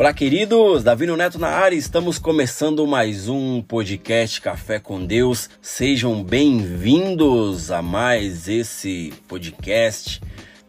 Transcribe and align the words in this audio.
Olá, 0.00 0.14
queridos! 0.14 0.82
Davi 0.82 1.06
Neto 1.06 1.38
na 1.38 1.48
área, 1.48 1.76
estamos 1.76 2.18
começando 2.18 2.86
mais 2.86 3.28
um 3.28 3.60
podcast 3.60 4.40
Café 4.40 4.78
com 4.78 5.04
Deus. 5.04 5.50
Sejam 5.60 6.24
bem-vindos 6.24 7.70
a 7.70 7.82
mais 7.82 8.48
esse 8.48 9.12
podcast, 9.28 10.18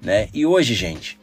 né? 0.02 0.28
E 0.34 0.46
hoje, 0.46 0.74
gente, 0.74 1.18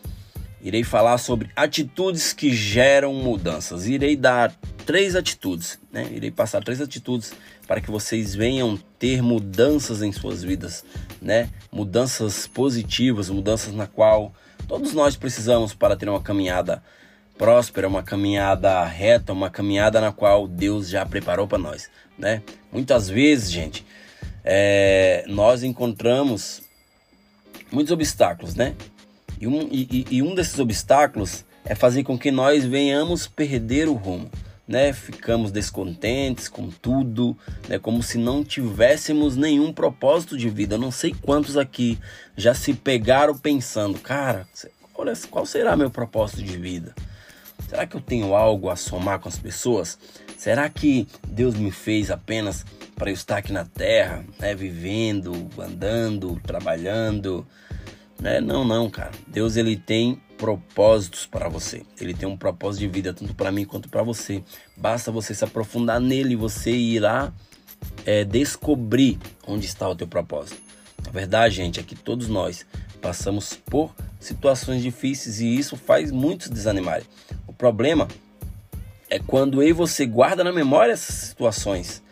irei 0.62 0.82
falar 0.84 1.18
sobre 1.18 1.50
atitudes 1.55 2.32
que 2.32 2.50
geram 2.50 3.12
mudanças. 3.12 3.86
Irei 3.86 4.16
dar 4.16 4.54
três 4.86 5.14
atitudes, 5.14 5.79
né? 5.93 6.09
Irei 6.11 6.30
passar 6.30 6.64
três 6.64 6.80
atitudes 6.80 7.34
para 7.66 7.79
que 7.79 7.90
vocês 7.90 8.34
venham 8.34 8.79
ter 8.98 9.20
mudanças 9.20 10.00
em 10.00 10.12
suas 10.12 10.42
vidas, 10.42 10.83
né? 11.20 11.50
Mudanças 11.70 12.47
positivas, 12.47 13.28
mudanças 13.28 13.75
na 13.75 13.86
qual 13.86 14.33
todos 14.66 14.95
nós 14.95 15.14
precisamos 15.14 15.75
para 15.75 15.95
ter 15.95 16.09
uma 16.09 16.22
caminhada 16.22 16.83
próspera, 17.38 17.87
uma 17.87 18.02
caminhada 18.02 18.84
reta, 18.84 19.33
uma 19.33 19.48
caminhada 19.48 20.01
na 20.01 20.10
qual 20.10 20.48
Deus 20.48 20.88
já 20.88 21.06
preparou 21.06 21.47
para 21.47 21.56
nós, 21.56 21.88
né? 22.19 22.42
Muitas 22.73 23.09
vezes, 23.09 23.51
gente, 23.51 23.87
é, 24.45 25.24
nós 25.28 25.62
encontramos 25.62 26.62
muitos 27.70 27.92
obstáculos, 27.92 28.56
né? 28.56 28.74
E 29.41 29.47
um, 29.47 29.69
e, 29.70 30.05
e 30.11 30.23
um 30.23 30.34
desses 30.34 30.59
obstáculos 30.59 31.45
é 31.64 31.74
fazer 31.74 32.02
com 32.02 32.19
que 32.19 32.33
nós 32.33 32.64
venhamos 32.64 33.28
perder 33.28 33.89
o 33.89 33.95
rumo, 33.95 34.28
né? 34.66 34.92
Ficamos 34.92 35.52
descontentes 35.52 36.48
com 36.48 36.69
tudo, 36.69 37.39
né? 37.69 37.78
Como 37.78 38.02
se 38.02 38.19
não 38.19 38.42
tivéssemos 38.42 39.36
nenhum 39.36 39.73
propósito 39.73 40.36
de 40.36 40.50
vida. 40.50 40.75
Eu 40.75 40.80
não 40.80 40.91
sei 40.91 41.14
quantos 41.23 41.56
aqui 41.56 41.98
já 42.36 42.53
se 42.53 42.75
pegaram 42.75 43.39
pensando, 43.39 43.97
cara, 44.00 44.48
olha, 44.92 45.12
qual 45.31 45.47
será 45.47 45.77
meu 45.77 45.89
propósito 45.91 46.42
de 46.42 46.56
vida? 46.56 46.94
Será 47.69 47.86
que 47.86 47.97
eu 47.97 48.00
tenho 48.00 48.34
algo 48.34 48.70
a 48.70 48.77
somar 48.77 49.20
com 49.20 49.28
as 49.28 49.38
pessoas? 49.38 49.98
Será 50.38 50.69
que 50.70 51.06
Deus 51.28 51.55
me 51.55 51.70
fez 51.70 52.10
apenas 52.10 52.64
para 52.97 53.10
eu 53.10 53.14
estar 53.14 53.36
aqui 53.36 53.52
na 53.52 53.66
terra, 53.66 54.25
né, 54.38 54.55
vivendo, 54.55 55.50
andando, 55.58 56.41
trabalhando? 56.42 57.47
Né? 58.19 58.41
Não, 58.41 58.64
não, 58.64 58.88
cara. 58.88 59.10
Deus 59.27 59.56
ele 59.56 59.77
tem 59.77 60.19
propósitos 60.38 61.27
para 61.27 61.50
você. 61.50 61.83
Ele 62.00 62.14
tem 62.14 62.27
um 62.27 62.38
propósito 62.38 62.80
de 62.80 62.88
vida 62.88 63.12
tanto 63.12 63.34
para 63.34 63.52
mim 63.52 63.66
quanto 63.66 63.91
para 63.91 64.03
você. 64.03 64.42
Basta 64.75 65.12
você 65.12 65.34
se 65.34 65.44
aprofundar 65.44 66.00
nele, 66.00 66.36
você 66.36 66.70
irá 66.70 67.30
é, 68.06 68.25
descobrir 68.25 69.19
onde 69.47 69.66
está 69.66 69.86
o 69.86 69.94
teu 69.94 70.08
propósito. 70.08 70.62
A 71.06 71.10
verdade, 71.10 71.56
gente, 71.56 71.78
é 71.78 71.82
que 71.82 71.94
todos 71.94 72.28
nós 72.28 72.64
passamos 73.03 73.53
por 73.66 73.94
situações 74.19 74.82
difíceis 74.82 75.38
e 75.41 75.55
isso 75.55 75.77
faz 75.77 76.10
muitos 76.10 76.48
desanimarem 76.48 77.06
problema 77.59 78.06
é 79.11 79.19
quando 79.19 79.62
eu 79.62 79.69
e 79.69 79.73
você 79.73 80.06
guarda 80.06 80.45
na 80.45 80.53
memória 80.53 80.92
essas 80.92 81.17
situações. 81.17 82.03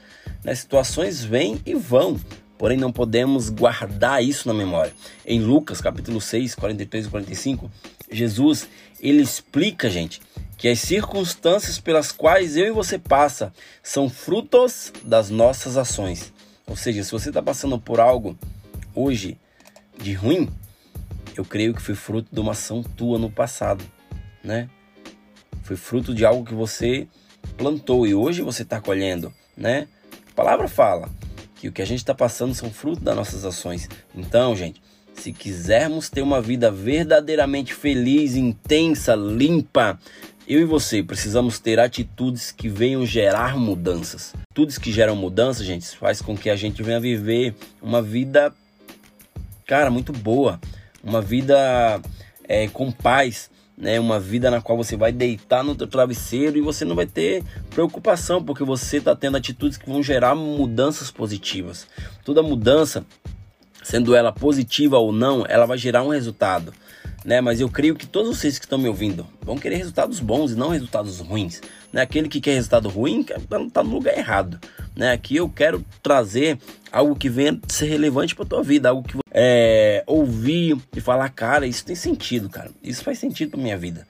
Né? 0.43 0.55
Situações 0.55 1.25
vêm 1.25 1.61
e 1.65 1.75
vão, 1.75 2.21
porém 2.59 2.77
não 2.77 2.91
podemos 2.91 3.49
guardar 3.49 4.23
isso 4.23 4.49
na 4.49 4.55
memória. 4.55 4.93
Em 5.25 5.41
Lucas 5.41 5.81
capítulo 5.81 6.21
6, 6.21 6.57
43 6.57 7.07
e 7.07 7.09
45, 7.09 7.71
Jesus 8.11 8.69
ele 9.01 9.23
explica, 9.23 9.89
gente, 9.89 10.21
que 10.57 10.69
as 10.69 10.81
circunstâncias 10.81 11.79
pelas 11.79 12.11
quais 12.11 12.57
eu 12.57 12.67
e 12.67 12.71
você 12.71 12.99
passa 12.99 13.53
são 13.83 14.09
frutos 14.09 14.93
das 15.05 15.31
nossas 15.31 15.77
ações. 15.77 16.33
Ou 16.67 16.77
seja, 16.77 17.05
se 17.05 17.13
você 17.13 17.29
está 17.29 17.43
passando 17.43 17.79
por 17.79 18.01
algo 18.01 18.37
hoje 18.95 19.39
de 19.99 20.13
ruim, 20.15 20.49
eu 21.37 21.45
creio 21.45 21.75
que 21.75 21.83
foi 21.83 21.95
fruto 21.95 22.29
de 22.33 22.41
uma 22.41 22.53
ação 22.53 22.83
tua 22.83 23.19
no 23.19 23.31
passado, 23.31 23.85
né? 24.43 24.69
Foi 25.67 25.77
fruto 25.77 26.15
de 26.15 26.25
algo 26.25 26.45
que 26.45 26.55
você 26.55 27.09
plantou 27.59 28.07
e 28.07 28.15
hoje 28.15 28.41
você 28.41 28.63
está 28.63 28.81
colhendo, 28.81 29.33
né? 29.57 29.89
A 30.31 30.35
palavra 30.35 30.69
fala 30.69 31.11
que 31.57 31.67
o 31.67 31.73
que 31.73 31.83
a 31.83 31.87
gente 31.87 31.99
está 31.99 32.15
passando 32.15 32.55
são 32.55 32.71
fruto 32.71 33.03
das 33.03 33.17
nossas 33.17 33.45
ações. 33.45 33.89
Então, 34.15 34.55
gente, 34.55 34.81
se 35.15 35.33
quisermos 35.33 36.09
ter 36.09 36.23
uma 36.23 36.41
vida 36.41 36.71
verdadeiramente 36.71 37.75
feliz, 37.75 38.37
intensa, 38.37 39.17
limpa, 39.17 39.99
eu 40.47 40.61
e 40.61 40.65
você 40.65 41.03
precisamos 41.03 41.59
ter 41.59 41.81
atitudes 41.81 42.53
que 42.53 42.69
venham 42.69 43.05
gerar 43.05 43.57
mudanças. 43.57 44.33
Atitudes 44.51 44.79
que 44.79 44.93
geram 44.93 45.17
mudanças, 45.17 45.67
gente, 45.67 45.97
faz 45.97 46.23
com 46.23 46.37
que 46.37 46.49
a 46.49 46.55
gente 46.55 46.81
venha 46.81 47.01
viver 47.01 47.57
uma 47.83 48.01
vida, 48.01 48.55
cara, 49.67 49.91
muito 49.91 50.13
boa, 50.13 50.61
uma 51.03 51.21
vida 51.21 52.01
é, 52.45 52.69
com 52.69 52.93
paz, 52.93 53.51
né, 53.77 54.01
uma 54.01 54.19
vida 54.19 54.51
na 54.51 54.61
qual 54.61 54.79
você 54.79 54.97
vai 54.97 55.13
deitar 55.13 55.63
no 55.63 55.75
teu 55.75 55.87
travesseiro 55.87 56.57
e 56.57 56.63
você 56.63 56.85
não 56.85 56.97
vai 56.97 57.07
ter 57.07 57.45
preocupação, 57.71 58.43
porque 58.43 58.65
você 58.65 58.97
está 58.97 59.15
tendo 59.15 59.37
atitudes 59.37 59.77
que 59.77 59.89
vão 59.89 60.03
gerar 60.03 60.35
mudanças 60.35 61.11
positivas. 61.11 61.87
Toda 62.25 62.43
mudança, 62.43 63.05
sendo 63.87 64.17
ela 64.17 64.33
positiva 64.33 64.99
ou 64.99 65.13
não, 65.13 65.47
ela 65.49 65.65
vai 65.65 65.79
gerar 65.79 66.03
um 66.03 66.09
resultado. 66.09 66.75
Né? 67.25 67.41
Mas 67.41 67.61
eu 67.61 67.69
creio 67.69 67.95
que 67.95 68.05
todos 68.05 68.37
vocês 68.37 68.59
que 68.59 68.65
estão 68.65 68.79
me 68.79 68.89
ouvindo 68.89 69.25
vão 69.41 69.57
querer 69.57 69.77
resultados 69.77 70.19
bons 70.19 70.51
e 70.51 70.55
não 70.57 70.71
resultados 70.71 71.21
ruins. 71.21 71.61
Né? 71.93 72.03
Aquele 72.03 72.29
que 72.29 72.41
quer 72.41 72.55
resultado 72.55 72.89
ruim 72.89 73.25
está 73.25 73.85
no 73.85 73.91
lugar 73.91 74.19
errado. 74.19 74.59
Né? 74.97 75.13
Aqui 75.13 75.37
eu 75.37 75.49
quero 75.49 75.85
trazer 76.03 76.59
algo 76.91 77.15
que 77.15 77.29
venha 77.29 77.61
ser 77.69 77.87
relevante 77.87 78.35
para 78.35 78.45
tua 78.45 78.61
vida, 78.61 78.89
algo 78.89 79.07
que 79.07 79.19
é, 79.31 80.03
ouvir 80.05 80.77
e 80.97 81.01
falar, 81.01 81.29
cara, 81.29 81.65
isso 81.65 81.85
tem 81.85 81.95
sentido, 81.95 82.49
cara, 82.49 82.71
isso 82.83 83.05
faz 83.05 83.21
sentido 83.21 83.51
para 83.51 83.61
minha 83.61 83.77
vida, 83.77 84.07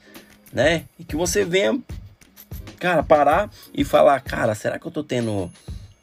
né? 0.53 0.85
E 0.99 1.03
que 1.03 1.17
você 1.17 1.45
venha, 1.45 1.81
cara, 2.79 3.03
parar 3.03 3.51
e 3.75 3.83
falar, 3.83 4.21
cara, 4.21 4.55
será 4.55 4.79
que 4.79 4.87
eu 4.87 4.93
tô 4.93 5.03
tendo 5.03 5.51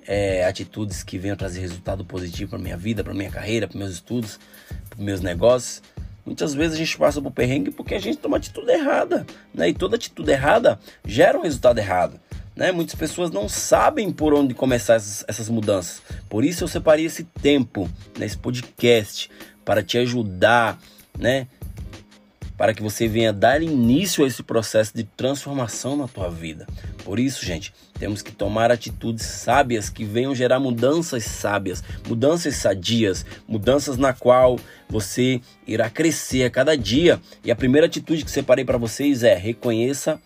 é, 0.07 0.45
atitudes 0.45 1.03
que 1.03 1.17
venham 1.17 1.35
trazer 1.35 1.59
resultado 1.59 2.03
positivo 2.05 2.51
para 2.51 2.59
minha 2.59 2.77
vida, 2.77 3.03
para 3.03 3.13
minha 3.13 3.29
carreira, 3.29 3.67
para 3.67 3.77
meus 3.77 3.91
estudos, 3.91 4.39
para 4.89 5.03
meus 5.03 5.21
negócios? 5.21 5.81
Muitas 6.25 6.53
vezes 6.53 6.75
a 6.75 6.77
gente 6.77 6.97
passa 6.97 7.21
por 7.21 7.31
perrengue 7.31 7.71
porque 7.71 7.95
a 7.95 7.99
gente 7.99 8.17
toma 8.17 8.37
atitude 8.37 8.71
errada, 8.71 9.25
né? 9.53 9.69
E 9.69 9.73
toda 9.73 9.97
atitude 9.97 10.31
errada 10.31 10.79
gera 11.05 11.37
um 11.37 11.41
resultado 11.41 11.77
errado. 11.79 12.19
Né? 12.55 12.71
Muitas 12.71 12.95
pessoas 12.95 13.31
não 13.31 13.49
sabem 13.49 14.11
por 14.11 14.33
onde 14.33 14.53
começar 14.53 14.95
essas, 14.95 15.25
essas 15.27 15.49
mudanças. 15.49 16.01
Por 16.29 16.45
isso 16.45 16.63
eu 16.63 16.67
separei 16.67 17.05
esse 17.05 17.23
tempo 17.23 17.89
nesse 18.17 18.37
podcast 18.37 19.29
para 19.65 19.81
te 19.81 19.97
ajudar, 19.97 20.79
né? 21.17 21.47
Para 22.57 22.73
que 22.73 22.83
você 22.83 23.07
venha 23.07 23.33
dar 23.33 23.61
início 23.61 24.23
a 24.23 24.27
esse 24.27 24.43
processo 24.43 24.95
de 24.95 25.03
transformação 25.03 25.97
na 25.97 26.07
tua 26.07 26.29
vida. 26.29 26.67
Por 27.03 27.19
isso, 27.19 27.45
gente, 27.45 27.73
temos 27.97 28.21
que 28.21 28.31
tomar 28.31 28.71
atitudes 28.71 29.25
sábias 29.25 29.89
que 29.89 30.05
venham 30.05 30.35
gerar 30.35 30.59
mudanças 30.59 31.23
sábias, 31.23 31.83
mudanças 32.07 32.55
sadias, 32.55 33.25
mudanças 33.47 33.97
na 33.97 34.13
qual 34.13 34.59
você 34.87 35.41
irá 35.65 35.89
crescer 35.89 36.43
a 36.43 36.49
cada 36.49 36.77
dia. 36.77 37.19
E 37.43 37.51
a 37.51 37.55
primeira 37.55 37.87
atitude 37.87 38.23
que 38.23 38.31
separei 38.31 38.63
para 38.63 38.77
vocês 38.77 39.23
é 39.23 39.35
reconheça 39.35 40.19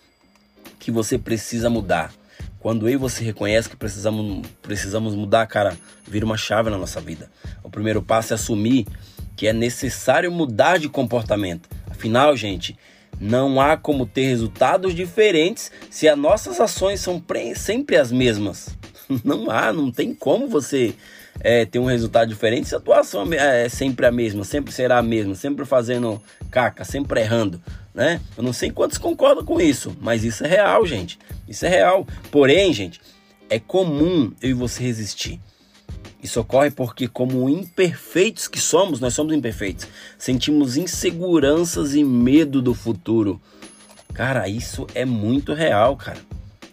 que 0.78 0.90
você 0.90 1.18
precisa 1.18 1.70
mudar. 1.70 2.12
Quando 2.60 2.88
eu 2.88 2.94
e 2.94 2.96
você 2.96 3.22
reconhece 3.22 3.68
que 3.68 3.76
precisamos, 3.76 4.46
precisamos 4.60 5.14
mudar, 5.14 5.46
cara, 5.46 5.76
vira 6.06 6.26
uma 6.26 6.36
chave 6.36 6.70
na 6.70 6.78
nossa 6.78 7.00
vida. 7.00 7.30
O 7.62 7.70
primeiro 7.70 8.02
passo 8.02 8.32
é 8.32 8.34
assumir 8.34 8.86
que 9.36 9.46
é 9.46 9.52
necessário 9.52 10.32
mudar 10.32 10.78
de 10.78 10.88
comportamento. 10.88 11.68
Afinal, 11.98 12.36
gente, 12.36 12.76
não 13.20 13.60
há 13.60 13.76
como 13.76 14.06
ter 14.06 14.26
resultados 14.26 14.94
diferentes 14.94 15.70
se 15.90 16.08
as 16.08 16.16
nossas 16.16 16.60
ações 16.60 17.00
são 17.00 17.22
sempre 17.56 17.96
as 17.96 18.12
mesmas. 18.12 18.76
Não 19.24 19.50
há, 19.50 19.72
não 19.72 19.90
tem 19.90 20.12
como 20.12 20.46
você 20.48 20.94
é, 21.40 21.64
ter 21.64 21.78
um 21.78 21.86
resultado 21.86 22.28
diferente 22.28 22.68
se 22.68 22.76
a 22.76 22.80
tua 22.80 23.00
ação 23.00 23.26
é, 23.32 23.64
é 23.64 23.68
sempre 23.70 24.04
a 24.04 24.12
mesma, 24.12 24.44
sempre 24.44 24.70
será 24.70 24.98
a 24.98 25.02
mesma, 25.02 25.34
sempre 25.34 25.64
fazendo 25.64 26.22
caca, 26.50 26.84
sempre 26.84 27.22
errando 27.22 27.58
né? 27.98 28.20
Eu 28.36 28.44
não 28.44 28.52
sei 28.52 28.70
quantos 28.70 28.96
concordam 28.96 29.44
com 29.44 29.60
isso, 29.60 29.96
mas 30.00 30.22
isso 30.22 30.44
é 30.44 30.48
real, 30.48 30.86
gente. 30.86 31.18
Isso 31.48 31.66
é 31.66 31.68
real. 31.68 32.06
Porém, 32.30 32.72
gente, 32.72 33.00
é 33.50 33.58
comum 33.58 34.32
eu 34.40 34.50
e 34.50 34.52
você 34.52 34.84
resistir. 34.84 35.40
Isso 36.22 36.40
ocorre 36.40 36.70
porque, 36.70 37.06
como 37.06 37.48
imperfeitos 37.48 38.48
que 38.48 38.60
somos, 38.60 38.98
nós 39.00 39.14
somos 39.14 39.32
imperfeitos, 39.34 39.86
sentimos 40.18 40.76
inseguranças 40.76 41.94
e 41.94 42.02
medo 42.02 42.60
do 42.60 42.74
futuro. 42.74 43.40
Cara, 44.12 44.48
isso 44.48 44.86
é 44.94 45.04
muito 45.04 45.54
real, 45.54 45.96
cara. 45.96 46.18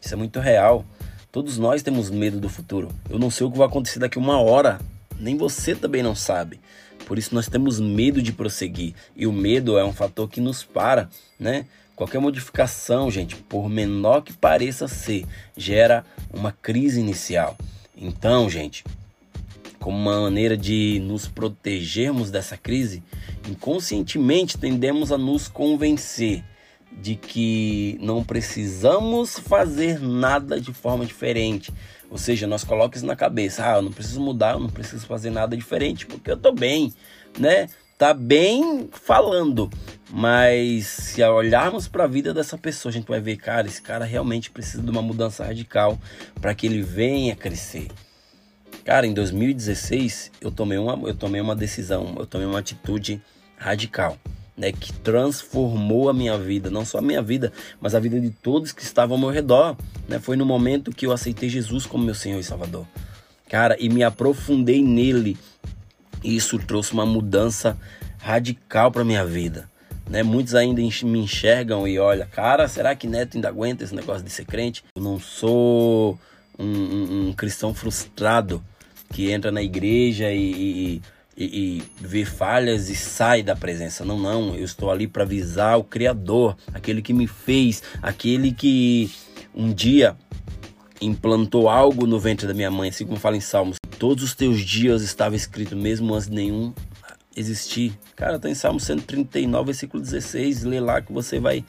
Isso 0.02 0.14
é 0.14 0.18
muito 0.18 0.40
real. 0.40 0.84
Todos 1.32 1.58
nós 1.58 1.84
temos 1.84 2.10
medo 2.10 2.40
do 2.40 2.50
futuro. 2.50 2.90
Eu 3.10 3.20
não 3.20 3.30
sei 3.30 3.46
o 3.46 3.52
que 3.52 3.58
vai 3.58 3.68
acontecer 3.68 4.00
daqui 4.00 4.18
uma 4.18 4.40
hora. 4.40 4.80
Nem 5.20 5.38
você 5.38 5.76
também 5.76 6.02
não 6.02 6.16
sabe. 6.16 6.60
Por 7.06 7.20
isso 7.20 7.36
nós 7.36 7.48
temos 7.48 7.80
medo 7.80 8.22
de 8.22 8.32
prosseguir. 8.32 8.96
E 9.16 9.28
o 9.28 9.32
medo 9.32 9.78
é 9.78 9.86
um 9.86 9.94
fator 9.94 10.28
que 10.28 10.42
nos 10.42 10.64
para, 10.64 11.10
né? 11.40 11.66
Qualquer 11.96 12.20
modificação, 12.20 13.10
gente, 13.12 13.36
por 13.36 13.70
menor 13.70 14.22
que 14.22 14.34
pareça 14.34 14.88
ser, 14.88 15.26
gera 15.56 16.04
uma 16.34 16.52
crise 16.52 17.00
inicial. 17.00 17.56
Então, 17.96 18.50
gente, 18.50 18.84
como 19.86 20.00
uma 20.00 20.20
maneira 20.20 20.58
de 20.58 21.00
nos 21.04 21.28
protegermos 21.28 22.32
dessa 22.32 22.58
crise, 22.58 23.04
inconscientemente 23.48 24.58
tendemos 24.58 25.12
a 25.12 25.18
nos 25.18 25.48
convencer 25.48 26.44
de 26.92 27.14
que 27.14 27.96
não 28.02 28.24
precisamos 28.24 29.38
fazer 29.38 30.00
nada 30.00 30.60
de 30.60 30.74
forma 30.74 31.06
diferente. 31.06 31.72
Ou 32.10 32.18
seja, 32.18 32.48
nós 32.48 32.64
colocamos 32.64 32.98
isso 32.98 33.06
na 33.06 33.16
cabeça, 33.16 33.64
ah, 33.64 33.76
eu 33.76 33.84
não 33.84 33.92
preciso 33.92 34.20
mudar, 34.20 34.54
eu 34.54 34.60
não 34.60 34.70
preciso 34.70 35.06
fazer 35.06 35.30
nada 35.30 35.56
diferente, 35.56 36.08
porque 36.08 36.32
eu 36.32 36.38
tô 36.38 36.52
bem, 36.52 36.92
né? 37.38 37.70
Tá 37.96 38.12
bem 38.12 38.90
falando, 38.92 39.70
mas 40.10 40.88
se 40.88 41.24
olharmos 41.24 41.88
para 41.88 42.06
a 42.06 42.08
vida 42.08 42.34
dessa 42.34 42.58
pessoa, 42.58 42.90
a 42.90 42.94
gente 42.94 43.08
vai 43.08 43.22
ver, 43.22 43.38
cara, 43.38 43.68
esse 43.68 43.84
cara 43.84 44.04
realmente 44.04 44.50
precisa 44.50 44.82
de 44.82 44.90
uma 44.90 45.04
mudança 45.04 45.46
radical 45.46 46.00
para 46.42 46.56
que 46.56 46.66
ele 46.66 46.82
venha 46.82 47.36
crescer. 47.36 47.88
Cara, 48.86 49.08
em 49.08 49.14
2016 49.16 50.32
eu 50.40 50.52
tomei 50.52 50.78
uma, 50.78 51.10
eu 51.10 51.16
tomei 51.16 51.42
uma 51.42 51.56
decisão, 51.56 52.16
eu 52.20 52.26
tomei 52.28 52.46
uma 52.46 52.60
atitude 52.60 53.20
radical 53.58 54.16
né, 54.56 54.72
que 54.72 54.94
transformou 54.94 56.08
a 56.08 56.14
minha 56.14 56.38
vida, 56.38 56.70
não 56.70 56.86
só 56.86 57.00
a 57.00 57.02
minha 57.02 57.22
vida, 57.22 57.52
mas 57.82 57.96
a 57.96 58.00
vida 58.00 58.20
de 58.22 58.30
todos 58.30 58.72
que 58.72 58.84
estavam 58.84 59.16
ao 59.16 59.20
meu 59.20 59.32
redor. 59.32 59.76
Né? 60.08 60.20
Foi 60.20 60.38
no 60.38 60.46
momento 60.46 60.92
que 60.92 61.06
eu 61.06 61.12
aceitei 61.12 61.50
Jesus 61.50 61.88
como 61.88 62.06
meu 62.06 62.14
Senhor 62.14 62.40
e 62.40 62.44
Salvador. 62.44 62.86
Cara, 63.50 63.76
e 63.80 63.90
me 63.90 64.04
aprofundei 64.04 64.84
nele. 64.84 65.36
E 66.24 66.36
isso 66.36 66.60
trouxe 66.60 66.94
uma 66.94 67.08
mudança 67.08 67.76
radical 68.20 68.92
para 68.92 69.04
minha 69.04 69.26
vida. 69.26 69.70
Né? 70.08 70.22
Muitos 70.22 70.54
ainda 70.54 70.80
me 70.80 71.20
enxergam 71.20 71.88
e 71.88 71.98
olham, 71.98 72.28
cara, 72.28 72.68
será 72.68 72.96
que 72.96 73.08
Neto 73.08 73.36
ainda 73.36 73.50
aguenta 73.50 73.84
esse 73.84 73.96
negócio 73.96 74.24
de 74.24 74.30
ser 74.30 74.46
crente? 74.46 74.84
Eu 74.96 75.02
não 75.02 75.20
sou 75.20 76.20
um, 76.58 76.66
um, 76.66 77.28
um 77.30 77.34
cristão 77.34 77.74
frustrado 77.74 78.64
que 79.12 79.32
entra 79.32 79.52
na 79.52 79.62
igreja 79.62 80.32
e, 80.32 80.52
e 80.98 81.02
e, 81.38 81.44
e 81.44 81.84
vê 82.00 82.24
falhas 82.24 82.90
e 82.90 82.96
sai 82.96 83.44
da 83.44 83.56
presença. 83.56 84.06
Não, 84.06 84.18
não. 84.18 84.56
Eu 84.56 84.64
estou 84.64 84.90
ali 84.90 85.08
para 85.08 85.24
avisar 85.24 85.78
o 85.78 85.84
Criador, 85.84 86.56
aquele 86.74 87.02
que 87.02 87.14
me 87.14 87.28
fez, 87.28 87.84
aquele 88.02 88.54
que 88.54 89.12
um 89.54 89.74
dia 89.74 90.16
implantou 91.02 91.68
algo 91.68 92.08
no 92.08 92.20
ventre 92.20 92.48
da 92.48 92.54
minha 92.54 92.72
mãe, 92.72 92.90
assim 92.90 93.06
como 93.06 93.20
fala 93.20 93.36
em 93.36 93.42
Salmos. 93.42 93.78
Todos 94.00 94.24
os 94.24 94.34
teus 94.34 94.62
dias 94.62 95.02
estava 95.02 95.36
escrito, 95.36 95.76
mesmo 95.76 96.14
antes 96.14 96.30
de 96.30 96.36
nenhum 96.36 96.74
existir. 97.36 97.98
Cara, 98.16 98.40
tá 98.40 98.50
em 98.50 98.56
Salmo 98.56 98.80
139, 98.80 99.66
versículo 99.66 100.02
16. 100.02 100.64
Lê 100.64 100.80
lá 100.80 101.02
que 101.02 101.12
você 101.12 101.40
vai 101.40 101.66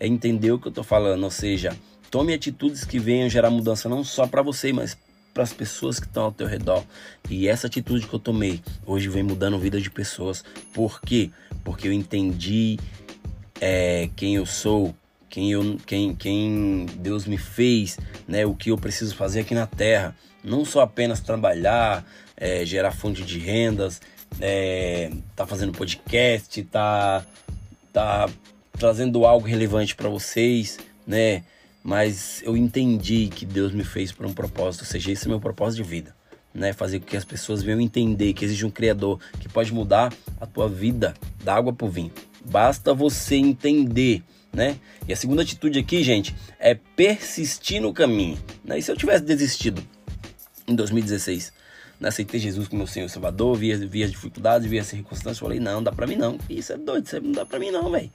entender 0.00 0.52
o 0.52 0.58
que 0.58 0.68
eu 0.68 0.72
tô 0.72 0.84
falando. 0.84 1.24
Ou 1.24 1.30
seja, 1.30 1.76
tome 2.10 2.32
atitudes 2.32 2.84
que 2.84 3.00
venham 3.00 3.28
gerar 3.28 3.50
mudança 3.50 3.88
não 3.88 4.04
só 4.04 4.28
para 4.28 4.42
você, 4.42 4.72
mas 4.72 4.96
para 5.32 5.42
as 5.42 5.52
pessoas 5.52 5.98
que 5.98 6.06
estão 6.06 6.24
ao 6.24 6.32
teu 6.32 6.46
redor. 6.46 6.84
E 7.28 7.48
essa 7.48 7.66
atitude 7.66 8.06
que 8.06 8.14
eu 8.14 8.18
tomei 8.18 8.62
hoje 8.86 9.08
vem 9.08 9.22
mudando 9.22 9.56
a 9.56 9.58
vida 9.58 9.80
de 9.80 9.90
pessoas. 9.90 10.44
Por 10.72 11.00
quê? 11.00 11.30
Porque 11.64 11.88
eu 11.88 11.92
entendi 11.92 12.78
é, 13.60 14.08
quem 14.16 14.36
eu 14.36 14.44
sou, 14.44 14.94
quem, 15.28 15.52
eu, 15.52 15.78
quem, 15.86 16.14
quem 16.14 16.86
Deus 16.98 17.26
me 17.26 17.38
fez, 17.38 17.98
né? 18.28 18.44
O 18.44 18.54
que 18.54 18.70
eu 18.70 18.78
preciso 18.78 19.14
fazer 19.14 19.40
aqui 19.40 19.54
na 19.54 19.66
Terra. 19.66 20.14
Não 20.44 20.64
só 20.64 20.80
apenas 20.80 21.20
trabalhar, 21.20 22.04
é, 22.36 22.64
gerar 22.66 22.90
fonte 22.90 23.22
de 23.22 23.38
rendas, 23.38 24.00
é, 24.40 25.10
tá 25.36 25.46
fazendo 25.46 25.72
podcast, 25.72 26.62
tá, 26.64 27.24
tá 27.92 28.28
trazendo 28.78 29.24
algo 29.24 29.46
relevante 29.46 29.94
para 29.94 30.08
vocês, 30.08 30.78
né? 31.06 31.44
Mas 31.82 32.42
eu 32.44 32.56
entendi 32.56 33.28
que 33.28 33.44
Deus 33.44 33.72
me 33.72 33.84
fez 33.84 34.12
para 34.12 34.26
um 34.26 34.32
propósito, 34.32 34.82
ou 34.82 34.86
seja, 34.86 35.10
esse 35.10 35.26
é 35.26 35.28
meu 35.28 35.40
propósito 35.40 35.82
de 35.82 35.88
vida, 35.88 36.14
né? 36.54 36.72
Fazer 36.72 37.00
com 37.00 37.06
que 37.06 37.16
as 37.16 37.24
pessoas 37.24 37.62
venham 37.62 37.80
entender 37.80 38.32
que 38.34 38.44
existe 38.44 38.64
um 38.64 38.70
Criador 38.70 39.18
que 39.40 39.48
pode 39.48 39.72
mudar 39.72 40.12
a 40.40 40.46
tua 40.46 40.68
vida 40.68 41.14
da 41.42 41.54
água 41.54 41.72
para 41.72 41.86
o 41.86 41.90
vinho. 41.90 42.12
Basta 42.44 42.94
você 42.94 43.36
entender, 43.36 44.22
né? 44.52 44.78
E 45.08 45.12
a 45.12 45.16
segunda 45.16 45.42
atitude 45.42 45.78
aqui, 45.78 46.02
gente, 46.02 46.34
é 46.58 46.74
persistir 46.74 47.80
no 47.80 47.92
caminho. 47.92 48.38
Né? 48.64 48.78
E 48.78 48.82
se 48.82 48.90
eu 48.90 48.96
tivesse 48.96 49.24
desistido 49.24 49.82
em 50.68 50.74
2016, 50.74 51.52
né? 51.98 52.08
aceitei 52.08 52.38
Jesus 52.38 52.68
como 52.68 52.78
meu 52.78 52.86
Senhor 52.86 53.08
Salvador, 53.08 53.56
via, 53.56 53.76
via 53.78 54.04
as 54.04 54.12
dificuldades, 54.12 54.68
via 54.68 54.82
as 54.82 54.86
circunstâncias, 54.86 55.38
falei, 55.38 55.58
não, 55.58 55.82
dá 55.82 55.90
para 55.90 56.06
mim 56.06 56.16
não. 56.16 56.38
Isso 56.48 56.72
é 56.72 56.76
doido, 56.76 57.06
isso 57.06 57.20
não 57.20 57.32
dá 57.32 57.44
para 57.44 57.58
mim 57.58 57.70
não, 57.72 57.90
velho. 57.90 58.10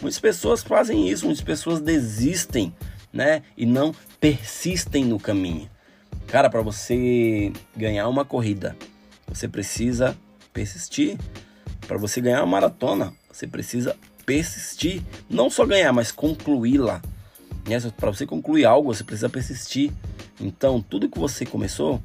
Muitas 0.00 0.20
pessoas 0.20 0.62
fazem 0.62 1.08
isso, 1.08 1.24
muitas 1.24 1.42
pessoas 1.42 1.80
desistem 1.80 2.72
né? 3.18 3.42
E 3.56 3.66
não 3.66 3.92
persistem 4.20 5.04
no 5.04 5.18
caminho. 5.18 5.68
Cara, 6.28 6.48
para 6.48 6.62
você 6.62 7.52
ganhar 7.76 8.06
uma 8.08 8.24
corrida, 8.24 8.76
você 9.26 9.48
precisa 9.48 10.16
persistir. 10.52 11.18
Para 11.88 11.98
você 11.98 12.20
ganhar 12.20 12.38
uma 12.42 12.46
maratona, 12.46 13.12
você 13.28 13.44
precisa 13.44 13.96
persistir. 14.24 15.02
Não 15.28 15.50
só 15.50 15.66
ganhar, 15.66 15.92
mas 15.92 16.12
concluí-la. 16.12 17.02
Né? 17.68 17.80
Para 17.96 18.12
você 18.12 18.24
concluir 18.24 18.64
algo, 18.64 18.94
você 18.94 19.02
precisa 19.02 19.28
persistir. 19.28 19.90
Então, 20.40 20.80
tudo 20.80 21.08
que 21.08 21.18
você 21.18 21.44
começou, 21.44 22.00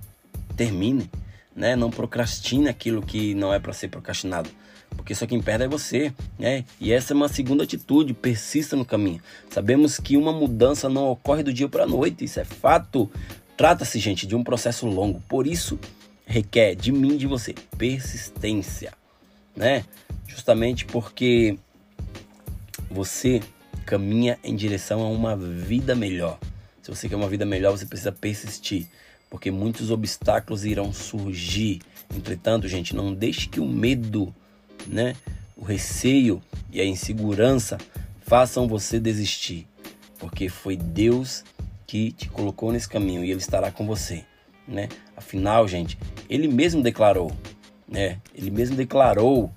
termine. 0.58 1.12
Né? 1.56 1.76
Não 1.76 1.92
procrastine 1.92 2.70
aquilo 2.70 3.04
que 3.04 3.36
não 3.36 3.54
é 3.54 3.60
para 3.60 3.72
ser 3.72 3.88
procrastinado 3.90 4.50
porque 4.96 5.16
só 5.16 5.26
quem 5.26 5.42
perde 5.42 5.66
é 5.66 5.68
você, 5.68 6.14
né? 6.38 6.66
E 6.80 6.92
essa 6.92 7.14
é 7.14 7.16
uma 7.16 7.28
segunda 7.28 7.64
atitude, 7.64 8.14
persista 8.14 8.76
no 8.76 8.86
caminho. 8.86 9.22
Sabemos 9.50 10.00
que 10.00 10.18
uma 10.18 10.32
mudança 10.32 10.90
não 10.90 11.10
ocorre 11.10 11.44
do 11.44 11.54
dia 11.54 11.68
para 11.68 11.84
a 11.84 11.88
noite, 11.88 12.26
isso 12.26 12.40
é 12.40 12.46
fato. 12.46 13.10
Trata-se, 13.58 14.00
gente, 14.00 14.26
de 14.26 14.36
um 14.36 14.44
processo 14.44 14.88
longo, 14.88 15.22
por 15.28 15.46
isso 15.48 15.80
requer 16.26 16.76
de 16.76 16.92
mim, 16.92 17.18
de 17.18 17.28
você, 17.28 17.54
persistência, 17.78 18.94
né? 19.56 19.84
Justamente 20.28 20.86
porque 20.86 21.58
você 22.90 23.42
caminha 23.86 24.40
em 24.44 24.56
direção 24.56 25.02
a 25.02 25.10
uma 25.10 25.36
vida 25.36 25.96
melhor. 25.96 26.40
Se 26.82 26.90
você 26.90 27.08
quer 27.08 27.16
uma 27.16 27.30
vida 27.30 27.46
melhor, 27.46 27.72
você 27.72 27.86
precisa 27.86 28.12
persistir, 28.12 28.88
porque 29.30 29.52
muitos 29.52 29.92
obstáculos 29.92 30.66
irão 30.66 30.92
surgir. 30.92 31.82
Entretanto, 32.16 32.68
gente, 32.68 32.96
não 32.96 33.14
deixe 33.14 33.48
que 33.48 33.60
o 33.60 33.66
medo 33.66 34.34
né? 34.88 35.16
O 35.56 35.64
receio 35.64 36.42
e 36.72 36.82
a 36.82 36.86
insegurança 36.86 37.78
façam 38.22 38.68
você 38.68 39.00
desistir, 39.00 39.68
porque 40.20 40.50
foi 40.50 40.76
Deus 40.76 41.44
que 41.86 42.12
te 42.12 42.28
colocou 42.30 42.72
nesse 42.72 42.90
caminho 42.90 43.24
e 43.24 43.30
ele 43.30 43.40
estará 43.40 43.72
com 43.72 43.86
você, 43.86 44.24
né? 44.68 44.90
Afinal, 45.16 45.68
gente, 45.68 45.98
ele 46.30 46.48
mesmo 46.48 46.82
declarou, 46.82 47.32
né? 47.88 48.20
Ele 48.34 48.50
mesmo 48.50 48.76
declarou 48.76 49.52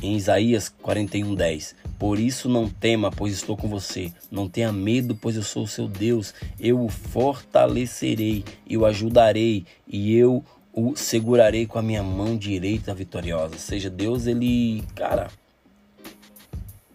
em 0.00 0.16
Isaías 0.16 0.72
41:10. 0.82 1.74
Por 1.98 2.20
isso 2.20 2.48
não 2.48 2.68
tema, 2.68 3.10
pois 3.10 3.32
estou 3.32 3.56
com 3.56 3.68
você. 3.68 4.12
Não 4.30 4.48
tenha 4.48 4.72
medo, 4.72 5.16
pois 5.16 5.34
eu 5.34 5.42
sou 5.42 5.64
o 5.64 5.68
seu 5.68 5.88
Deus. 5.88 6.32
Eu 6.60 6.84
o 6.84 6.88
fortalecerei, 6.88 8.44
eu 8.68 8.82
o 8.82 8.86
ajudarei 8.86 9.66
e 9.86 10.14
eu 10.14 10.44
o 10.78 10.96
segurarei 10.96 11.66
com 11.66 11.76
a 11.76 11.82
minha 11.82 12.04
mão 12.04 12.36
direita 12.36 12.94
vitoriosa. 12.94 13.54
Ou 13.54 13.60
seja, 13.60 13.90
Deus, 13.90 14.26
ele, 14.26 14.84
cara, 14.94 15.28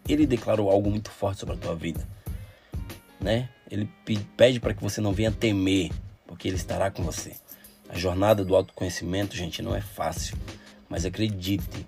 ele 0.08 0.25
declarou 0.25 0.70
algo 0.70 0.90
muito 0.90 1.12
forte 1.12 1.42
sobre 1.42 1.56
a 1.56 1.58
tua 1.58 1.75
vida, 1.75 2.08
né? 3.20 3.50
Ele 3.70 3.90
pede 4.38 4.60
para 4.60 4.74
que 4.74 4.82
você 4.82 5.02
não 5.02 5.12
venha 5.12 5.32
temer, 5.32 5.92
porque 6.25 6.48
ele 6.48 6.56
estará 6.56 6.90
com 6.90 7.04
você. 7.04 7.34
A 7.90 7.98
jornada 7.98 8.46
do 8.46 8.56
autoconhecimento, 8.56 9.36
gente, 9.36 9.62
não 9.62 9.75
é 9.75 9.82
fácil, 9.82 10.38
mas 10.88 11.06
acredite, 11.06 11.86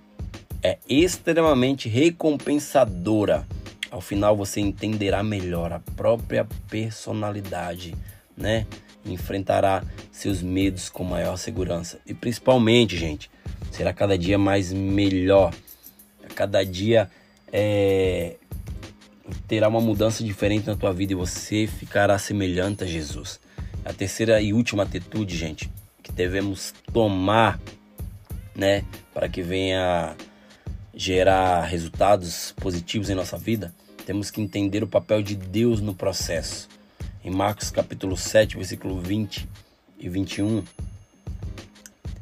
é 0.61 0.77
extremamente 0.89 1.87
recompensadora. 1.87 3.47
Ao 3.89 4.01
final 4.01 4.35
você 4.35 4.59
entenderá 4.59 5.23
melhor 5.23 5.71
a 5.71 5.79
própria 5.79 6.45
personalidade, 6.69 7.95
né? 8.35 8.65
Enfrentará 9.05 9.83
seus 10.11 10.41
medos 10.41 10.89
com 10.89 11.03
maior 11.03 11.37
segurança. 11.37 11.99
E 12.05 12.13
principalmente, 12.13 12.97
gente, 12.97 13.29
será 13.71 13.93
cada 13.93 14.17
dia 14.17 14.37
mais 14.37 14.71
melhor. 14.71 15.53
Cada 16.35 16.63
dia 16.63 17.09
é, 17.51 18.35
terá 19.47 19.67
uma 19.67 19.81
mudança 19.81 20.23
diferente 20.23 20.67
na 20.67 20.75
tua 20.75 20.93
vida 20.93 21.13
e 21.13 21.15
você 21.15 21.67
ficará 21.67 22.17
semelhante 22.17 22.83
a 22.83 22.87
Jesus. 22.87 23.39
A 23.83 23.93
terceira 23.93 24.41
e 24.41 24.53
última 24.53 24.83
atitude, 24.83 25.37
gente, 25.37 25.69
que 26.01 26.11
devemos 26.11 26.73
tomar, 26.91 27.59
né, 28.55 28.83
para 29.13 29.29
que 29.29 29.41
venha 29.41 30.15
gerar 30.93 31.63
resultados 31.63 32.53
positivos 32.57 33.09
em 33.09 33.15
nossa 33.15 33.37
vida, 33.37 33.73
temos 34.05 34.31
que 34.31 34.41
entender 34.41 34.83
o 34.83 34.87
papel 34.87 35.21
de 35.21 35.35
Deus 35.35 35.81
no 35.81 35.93
processo. 35.93 36.69
Em 37.25 37.31
Marcos 37.31 37.71
capítulo 37.71 38.15
7, 38.15 38.55
versículo 38.55 39.01
20 39.01 39.49
e 39.97 40.07
21, 40.07 40.63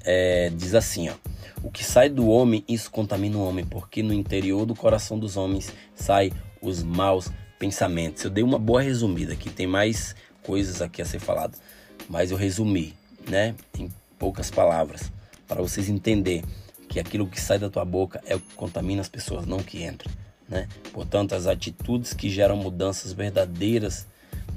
é, 0.05 0.49
diz 0.55 0.73
assim, 0.73 1.09
ó. 1.09 1.15
O 1.61 1.69
que 1.69 1.83
sai 1.83 2.07
do 2.07 2.29
homem, 2.29 2.63
isso 2.69 2.89
contamina 2.89 3.37
o 3.37 3.45
homem, 3.45 3.65
porque 3.65 4.01
no 4.01 4.13
interior 4.13 4.65
do 4.65 4.73
coração 4.73 5.19
dos 5.19 5.35
homens 5.35 5.73
sai 5.93 6.31
os 6.61 6.81
maus 6.81 7.29
pensamentos. 7.59 8.23
Eu 8.23 8.29
dei 8.29 8.45
uma 8.45 8.57
boa 8.57 8.81
resumida 8.81 9.33
aqui, 9.33 9.49
tem 9.49 9.67
mais 9.67 10.15
coisas 10.41 10.81
aqui 10.81 11.01
a 11.01 11.05
ser 11.05 11.19
falado, 11.19 11.57
mas 12.07 12.31
eu 12.31 12.37
resumi, 12.37 12.93
né, 13.29 13.55
em 13.77 13.91
poucas 14.17 14.49
palavras, 14.49 15.11
para 15.45 15.61
vocês 15.61 15.89
entenderem 15.89 16.45
que 16.87 16.97
aquilo 16.97 17.27
que 17.27 17.41
sai 17.41 17.59
da 17.59 17.69
tua 17.69 17.83
boca 17.83 18.21
é 18.25 18.37
o 18.37 18.39
que 18.39 18.53
contamina 18.55 19.01
as 19.01 19.09
pessoas, 19.09 19.45
não 19.45 19.57
o 19.57 19.63
que 19.65 19.83
entra. 19.83 20.09
Né? 20.47 20.69
Portanto, 20.93 21.35
as 21.35 21.45
atitudes 21.45 22.13
que 22.13 22.29
geram 22.29 22.55
mudanças 22.55 23.11
verdadeiras 23.11 24.07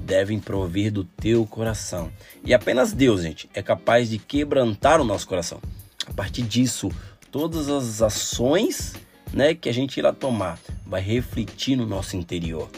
devem 0.07 0.39
provir 0.39 0.89
do 0.89 1.03
teu 1.03 1.45
coração. 1.45 2.09
E 2.45 2.53
apenas 2.53 2.93
Deus, 2.93 3.21
gente, 3.21 3.49
é 3.53 3.61
capaz 3.61 4.09
de 4.09 4.17
quebrantar 4.17 5.01
o 5.01 5.03
nosso 5.03 5.27
coração. 5.27 5.59
A 6.07 6.13
partir 6.13 6.43
disso, 6.43 6.89
todas 7.29 7.67
as 7.67 8.01
ações 8.01 8.95
né, 9.33 9.53
que 9.53 9.67
a 9.67 9.73
gente 9.73 9.97
irá 9.97 10.13
tomar 10.13 10.57
vai 10.85 11.01
refletir 11.01 11.75
no 11.75 11.85
nosso 11.85 12.15
interior. 12.15 12.69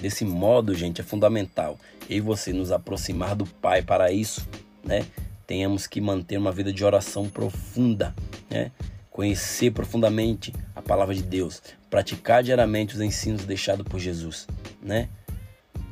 Desse 0.00 0.24
modo, 0.24 0.74
gente, 0.74 1.00
é 1.00 1.04
fundamental 1.04 1.78
eu 2.10 2.16
e 2.16 2.20
você 2.20 2.52
nos 2.52 2.72
aproximar 2.72 3.36
do 3.36 3.46
Pai 3.46 3.80
para 3.80 4.10
isso, 4.10 4.46
né? 4.84 5.06
Tenhamos 5.46 5.86
que 5.86 6.00
manter 6.00 6.36
uma 6.36 6.50
vida 6.50 6.72
de 6.72 6.84
oração 6.84 7.28
profunda, 7.28 8.12
né? 8.50 8.72
Conhecer 9.08 9.70
profundamente 9.70 10.52
a 10.74 10.82
palavra 10.82 11.14
de 11.14 11.22
Deus, 11.22 11.62
praticar 11.88 12.42
diariamente 12.42 12.96
os 12.96 13.00
ensinos 13.00 13.44
deixados 13.44 13.86
por 13.86 14.00
Jesus, 14.00 14.48
né? 14.82 15.08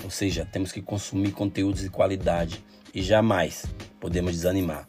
Ou 0.04 0.10
seja, 0.10 0.46
temos 0.50 0.72
que 0.72 0.80
consumir 0.80 1.32
conteúdos 1.32 1.82
de 1.82 1.90
qualidade 1.90 2.64
e 2.94 3.02
jamais 3.02 3.66
podemos 4.00 4.32
desanimar. 4.32 4.88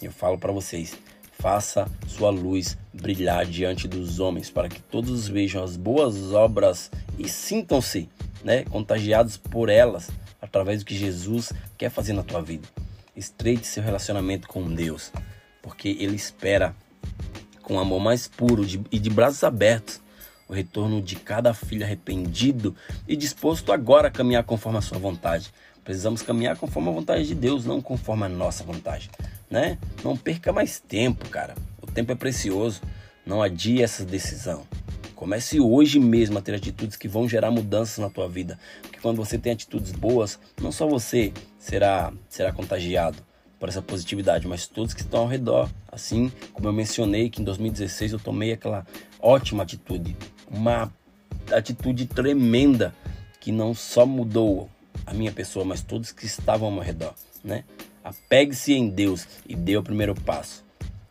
Eu 0.00 0.12
falo 0.12 0.38
para 0.38 0.52
vocês, 0.52 0.96
faça 1.38 1.90
sua 2.06 2.30
luz 2.30 2.76
brilhar 2.92 3.46
diante 3.46 3.88
dos 3.88 4.20
homens, 4.20 4.50
para 4.50 4.68
que 4.68 4.80
todos 4.82 5.28
vejam 5.28 5.62
as 5.62 5.76
boas 5.76 6.32
obras 6.32 6.90
e 7.18 7.28
sintam-se 7.28 8.08
né, 8.44 8.64
contagiados 8.64 9.36
por 9.36 9.68
elas 9.68 10.10
através 10.40 10.80
do 10.80 10.86
que 10.86 10.96
Jesus 10.96 11.52
quer 11.76 11.90
fazer 11.90 12.12
na 12.12 12.22
tua 12.22 12.40
vida. 12.40 12.68
Estreite 13.16 13.66
seu 13.66 13.82
relacionamento 13.82 14.48
com 14.48 14.72
Deus, 14.72 15.12
porque 15.62 15.88
Ele 15.88 16.16
espera 16.16 16.74
com 17.62 17.78
amor 17.78 18.00
mais 18.00 18.26
puro 18.26 18.64
e 18.90 18.98
de 18.98 19.10
braços 19.10 19.44
abertos 19.44 20.00
o 20.50 20.52
retorno 20.52 21.00
de 21.00 21.14
cada 21.14 21.54
filho 21.54 21.84
arrependido 21.84 22.74
e 23.06 23.14
disposto 23.14 23.72
agora 23.72 24.08
a 24.08 24.10
caminhar 24.10 24.42
conforme 24.42 24.78
a 24.78 24.82
sua 24.82 24.98
vontade. 24.98 25.52
Precisamos 25.84 26.22
caminhar 26.22 26.56
conforme 26.56 26.88
a 26.88 26.92
vontade 26.92 27.24
de 27.24 27.36
Deus, 27.36 27.64
não 27.64 27.80
conforme 27.80 28.24
a 28.24 28.28
nossa 28.28 28.64
vontade, 28.64 29.08
né? 29.48 29.78
Não 30.02 30.16
perca 30.16 30.52
mais 30.52 30.80
tempo, 30.80 31.28
cara. 31.28 31.54
O 31.80 31.86
tempo 31.86 32.10
é 32.10 32.16
precioso. 32.16 32.82
Não 33.24 33.40
adie 33.40 33.80
essa 33.80 34.04
decisão. 34.04 34.66
Comece 35.14 35.60
hoje 35.60 36.00
mesmo 36.00 36.36
a 36.36 36.42
ter 36.42 36.56
atitudes 36.56 36.96
que 36.96 37.06
vão 37.06 37.28
gerar 37.28 37.52
mudanças 37.52 37.98
na 37.98 38.10
tua 38.10 38.28
vida. 38.28 38.58
Porque 38.82 38.98
quando 38.98 39.18
você 39.18 39.38
tem 39.38 39.52
atitudes 39.52 39.92
boas, 39.92 40.40
não 40.60 40.72
só 40.72 40.84
você 40.84 41.32
será, 41.60 42.12
será 42.28 42.52
contagiado 42.52 43.18
por 43.60 43.68
essa 43.68 43.82
positividade, 43.82 44.48
mas 44.48 44.66
todos 44.66 44.94
que 44.94 45.02
estão 45.02 45.20
ao 45.20 45.26
redor. 45.28 45.70
Assim 45.92 46.32
como 46.52 46.66
eu 46.66 46.72
mencionei 46.72 47.28
que 47.28 47.40
em 47.40 47.44
2016 47.44 48.12
eu 48.12 48.18
tomei 48.18 48.52
aquela 48.52 48.86
ótima 49.20 49.62
atitude, 49.62 50.16
uma 50.50 50.92
atitude 51.52 52.06
tremenda 52.06 52.94
que 53.40 53.52
não 53.52 53.74
só 53.74 54.04
mudou 54.04 54.68
a 55.06 55.14
minha 55.14 55.32
pessoa, 55.32 55.64
mas 55.64 55.82
todos 55.82 56.12
que 56.12 56.26
estavam 56.26 56.68
ao 56.68 56.74
meu 56.74 56.82
redor, 56.82 57.14
né? 57.42 57.64
Apegue-se 58.02 58.72
em 58.72 58.88
Deus 58.88 59.26
e 59.46 59.54
dê 59.54 59.76
o 59.76 59.82
primeiro 59.82 60.14
passo, 60.14 60.64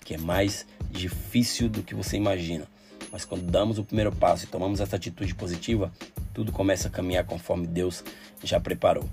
que 0.04 0.16
é 0.16 0.18
mais 0.18 0.66
difícil 0.92 1.70
do 1.70 1.82
que 1.82 1.96
você 1.96 2.18
imagina. 2.18 2.66
Mas 3.12 3.26
quando 3.26 3.44
damos 3.44 3.80
o 3.80 3.84
primeiro 3.84 4.12
passo 4.12 4.46
e 4.46 4.48
tomamos 4.48 4.80
essa 4.80 4.96
atitude 4.96 5.34
positiva, 5.34 5.92
tudo 6.34 6.52
começa 6.52 6.88
a 6.88 6.92
caminhar 6.92 7.26
conforme 7.26 7.66
Deus 7.66 8.04
já 8.44 8.60
preparou. 8.60 9.08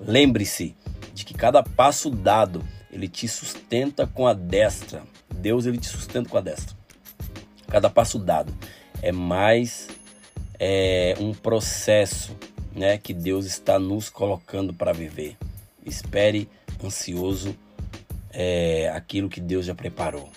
Lembre-se 0.00 0.74
de 1.12 1.24
que 1.24 1.34
cada 1.34 1.62
passo 1.62 2.10
dado, 2.10 2.64
ele 2.90 3.08
te 3.08 3.28
sustenta 3.28 4.06
com 4.06 4.26
a 4.26 4.32
destra. 4.32 5.02
Deus 5.34 5.66
ele 5.66 5.78
te 5.78 5.88
sustenta 5.88 6.28
com 6.28 6.38
a 6.38 6.40
destra. 6.40 6.76
Cada 7.68 7.90
passo 7.90 8.18
dado 8.18 8.52
é 9.02 9.10
mais 9.10 9.88
é, 10.58 11.16
um 11.18 11.34
processo, 11.34 12.36
né, 12.72 12.96
que 12.96 13.12
Deus 13.12 13.44
está 13.44 13.78
nos 13.78 14.08
colocando 14.08 14.72
para 14.72 14.92
viver. 14.92 15.36
Espere 15.84 16.48
ansioso 16.82 17.54
é, 18.30 18.90
aquilo 18.94 19.28
que 19.28 19.40
Deus 19.40 19.66
já 19.66 19.74
preparou. 19.74 20.30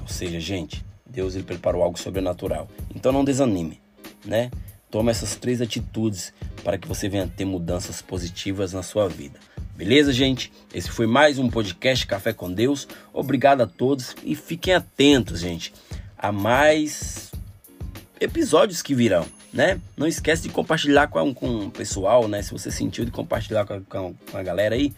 Ou 0.00 0.08
seja, 0.08 0.40
gente, 0.40 0.84
Deus 1.06 1.36
ele 1.36 1.44
preparou 1.44 1.82
algo 1.82 1.98
sobrenatural. 1.98 2.68
Então 2.94 3.12
não 3.12 3.24
desanime, 3.24 3.80
né? 4.24 4.50
Toma 4.90 5.10
essas 5.10 5.36
três 5.36 5.62
atitudes 5.62 6.34
para 6.62 6.76
que 6.76 6.86
você 6.86 7.08
venha 7.08 7.26
ter 7.26 7.44
mudanças 7.44 8.02
positivas 8.02 8.72
na 8.72 8.82
sua 8.82 9.08
vida. 9.08 9.38
Beleza, 9.74 10.12
gente? 10.12 10.52
Esse 10.74 10.90
foi 10.90 11.06
mais 11.06 11.38
um 11.38 11.48
podcast 11.48 12.06
Café 12.06 12.32
com 12.32 12.52
Deus. 12.52 12.86
Obrigado 13.12 13.62
a 13.62 13.66
todos 13.66 14.14
e 14.22 14.34
fiquem 14.34 14.74
atentos, 14.74 15.40
gente, 15.40 15.72
a 16.18 16.30
mais 16.30 17.32
episódios 18.22 18.82
que 18.82 18.94
virão, 18.94 19.26
né? 19.52 19.80
Não 19.96 20.06
esquece 20.06 20.42
de 20.44 20.48
compartilhar 20.48 21.08
com, 21.08 21.34
com 21.34 21.66
o 21.66 21.70
pessoal, 21.70 22.28
né? 22.28 22.42
Se 22.42 22.52
você 22.52 22.70
sentiu 22.70 23.04
de 23.04 23.10
compartilhar 23.10 23.64
com 23.64 23.74
a, 23.74 23.80
com 23.80 24.14
a 24.32 24.42
galera 24.42 24.74
aí, 24.74 24.92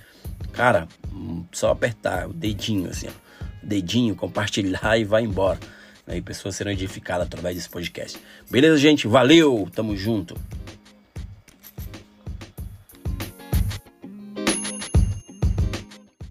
cara, 0.52 0.86
hum, 1.12 1.44
só 1.52 1.70
apertar 1.70 2.28
o 2.28 2.32
dedinho 2.32 2.90
assim, 2.90 3.08
ó. 3.08 3.24
Dedinho, 3.62 4.14
compartilhar 4.14 4.96
e 5.00 5.04
vai 5.04 5.22
embora 5.22 5.58
e 6.06 6.20
pessoas 6.20 6.56
serão 6.56 6.70
edificadas 6.70 7.26
através 7.26 7.56
desse 7.56 7.68
podcast. 7.68 8.18
Beleza, 8.50 8.76
gente? 8.76 9.06
Valeu, 9.06 9.68
tamo 9.74 9.96
junto. 9.96 10.36